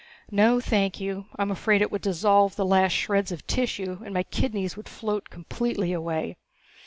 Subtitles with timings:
[0.31, 1.27] "No, thank you.
[1.37, 5.29] I'm afraid it would dissolve the last shreds of tissue and my kidneys would float
[5.29, 6.37] completely away.